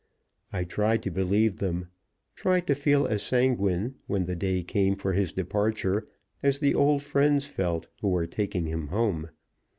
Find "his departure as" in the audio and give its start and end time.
5.13-6.57